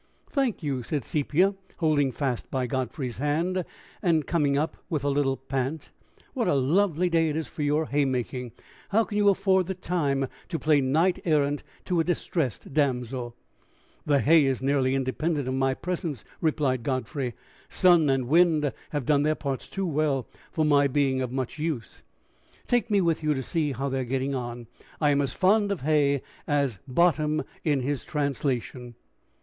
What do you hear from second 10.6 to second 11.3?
knight